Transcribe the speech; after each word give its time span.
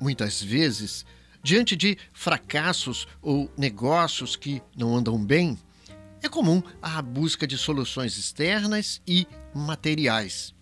Muitas 0.00 0.42
vezes, 0.42 1.04
diante 1.42 1.76
de 1.76 1.98
fracassos 2.12 3.06
ou 3.20 3.50
negócios 3.56 4.34
que 4.34 4.62
não 4.74 4.96
andam 4.96 5.22
bem, 5.22 5.58
é 6.22 6.28
comum 6.28 6.62
a 6.80 7.00
busca 7.02 7.46
de 7.46 7.58
soluções 7.58 8.16
externas 8.16 9.00
e 9.06 9.26
materiais. 9.54 10.54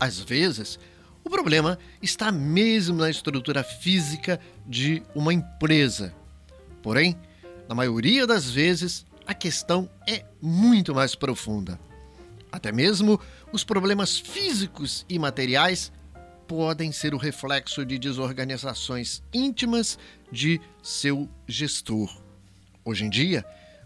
Às 0.00 0.18
vezes, 0.18 0.78
o 1.24 1.30
problema 1.30 1.78
está 2.00 2.32
mesmo 2.32 2.98
na 2.98 3.08
estrutura 3.08 3.62
física 3.62 4.40
de 4.66 5.02
uma 5.14 5.32
empresa. 5.32 6.14
Porém, 6.82 7.16
na 7.68 7.74
maioria 7.74 8.26
das 8.26 8.50
vezes, 8.50 9.06
a 9.26 9.32
questão 9.32 9.88
é 10.08 10.24
muito 10.40 10.92
mais 10.94 11.14
profunda. 11.14 11.78
Até 12.50 12.72
mesmo 12.72 13.20
os 13.52 13.64
problemas 13.64 14.18
físicos 14.18 15.06
e 15.08 15.18
materiais 15.18 15.92
podem 16.52 16.92
ser 16.92 17.14
o 17.14 17.16
reflexo 17.16 17.82
de 17.82 17.98
desorganizações 17.98 19.22
íntimas 19.32 19.98
de 20.30 20.60
seu 20.82 21.26
gestor. 21.48 22.14
Hoje 22.84 23.06
em 23.06 23.08
dia, 23.08 23.42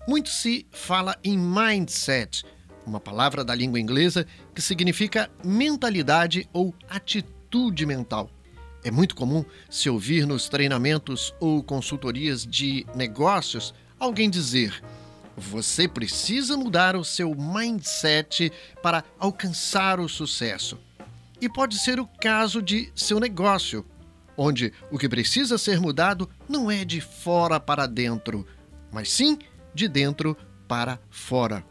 muito 0.09 0.29
se 0.31 0.67
fala 0.73 1.17
em 1.23 1.39
mindset, 1.39 2.45
uma 2.85 2.99
palavra 2.99 3.45
da 3.45 3.55
língua 3.55 3.79
inglesa 3.79 4.27
que 4.53 4.61
significa 4.61 5.31
mentalidade 5.45 6.49
ou 6.53 6.75
atitude 6.91 7.87
mental. 7.87 8.29
É 8.83 8.91
muito 8.91 9.15
comum 9.15 9.45
se 9.71 9.89
ouvir 9.89 10.27
nos 10.27 10.49
treinamentos 10.49 11.33
ou 11.39 11.63
consultorias 11.63 12.45
de 12.45 12.85
negócios 12.97 13.73
alguém 13.97 14.29
dizer: 14.29 14.83
você 15.37 15.87
precisa 15.87 16.57
mudar 16.57 16.97
o 16.97 17.05
seu 17.05 17.33
mindset 17.33 18.53
para 18.83 19.05
alcançar 19.21 20.01
o 20.01 20.09
sucesso. 20.09 20.77
E 21.41 21.49
pode 21.49 21.79
ser 21.79 22.01
o 22.01 22.07
caso 22.07 22.63
de 22.63 22.91
seu 22.95 23.21
negócio, 23.21 23.85
onde 24.37 24.73
o 24.91 24.99
que 24.99 25.09
precisa 25.09 25.59
ser 25.59 25.81
mudado 25.81 26.29
não 26.49 26.71
é 26.71 26.85
de 26.85 27.01
fora 27.01 27.61
para 27.61 27.87
dentro, 27.87 28.47
mas 28.93 29.11
sim 29.11 29.39
de 29.75 29.89
dentro 29.89 30.37
para 30.67 30.99
fora. 31.11 31.65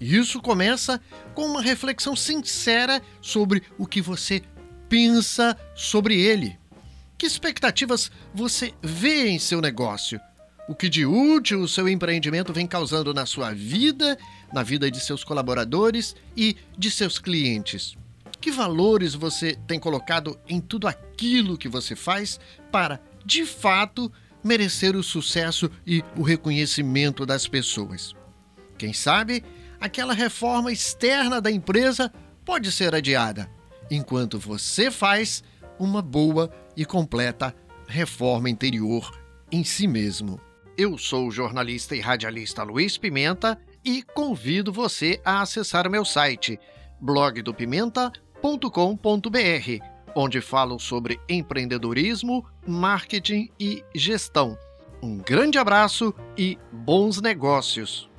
E 0.00 0.16
isso 0.16 0.40
começa 0.40 1.00
com 1.34 1.46
uma 1.46 1.62
reflexão 1.62 2.16
sincera 2.16 3.00
sobre 3.20 3.62
o 3.78 3.86
que 3.86 4.02
você 4.02 4.42
pensa 4.88 5.56
sobre 5.74 6.20
ele. 6.20 6.58
Que 7.16 7.24
expectativas 7.24 8.10
você 8.34 8.74
vê 8.82 9.28
em 9.28 9.38
seu 9.38 9.60
negócio? 9.60 10.20
O 10.68 10.74
que 10.74 10.88
de 10.88 11.06
útil 11.06 11.60
o 11.60 11.68
seu 11.68 11.88
empreendimento 11.88 12.52
vem 12.52 12.66
causando 12.66 13.14
na 13.14 13.26
sua 13.26 13.52
vida, 13.52 14.18
na 14.52 14.62
vida 14.62 14.90
de 14.90 14.98
seus 14.98 15.22
colaboradores 15.22 16.16
e 16.36 16.56
de 16.76 16.90
seus 16.90 17.18
clientes? 17.18 17.96
Que 18.42 18.50
valores 18.50 19.14
você 19.14 19.56
tem 19.68 19.78
colocado 19.78 20.36
em 20.48 20.60
tudo 20.60 20.88
aquilo 20.88 21.56
que 21.56 21.68
você 21.68 21.94
faz 21.94 22.40
para, 22.72 23.00
de 23.24 23.46
fato, 23.46 24.10
merecer 24.42 24.96
o 24.96 25.02
sucesso 25.02 25.70
e 25.86 26.02
o 26.16 26.22
reconhecimento 26.22 27.24
das 27.24 27.46
pessoas? 27.46 28.16
Quem 28.76 28.92
sabe 28.92 29.44
aquela 29.80 30.12
reforma 30.12 30.72
externa 30.72 31.40
da 31.40 31.52
empresa 31.52 32.12
pode 32.44 32.72
ser 32.72 32.96
adiada, 32.96 33.48
enquanto 33.88 34.40
você 34.40 34.90
faz 34.90 35.44
uma 35.78 36.02
boa 36.02 36.52
e 36.76 36.84
completa 36.84 37.54
reforma 37.86 38.50
interior 38.50 39.16
em 39.52 39.62
si 39.62 39.86
mesmo. 39.86 40.40
Eu 40.76 40.98
sou 40.98 41.28
o 41.28 41.30
jornalista 41.30 41.94
e 41.94 42.00
radialista 42.00 42.64
Luiz 42.64 42.98
Pimenta 42.98 43.56
e 43.84 44.02
convido 44.02 44.72
você 44.72 45.20
a 45.24 45.42
acessar 45.42 45.88
meu 45.88 46.04
site 46.04 46.58
blogdopimenta.com.br, 48.42 49.84
onde 50.14 50.40
falo 50.40 50.78
sobre 50.78 51.20
empreendedorismo, 51.28 52.44
marketing 52.66 53.48
e 53.58 53.84
gestão. 53.94 54.58
Um 55.02 55.18
grande 55.18 55.58
abraço 55.58 56.14
e 56.36 56.58
bons 56.70 57.20
negócios! 57.20 58.11